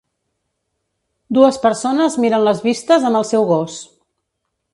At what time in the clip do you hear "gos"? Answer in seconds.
3.53-3.79